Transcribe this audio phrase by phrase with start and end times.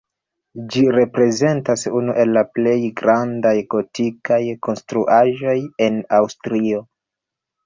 [0.75, 5.55] Ĝi reprezentas unu el la plej grandaj gotikaj konstruaĵoj
[5.91, 6.83] en Aŭstrio.